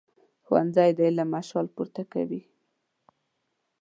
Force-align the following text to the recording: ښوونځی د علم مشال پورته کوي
ښوونځی 0.45 0.89
د 0.95 0.99
علم 1.07 1.29
مشال 1.35 1.65
پورته 1.75 2.03
کوي 2.13 2.41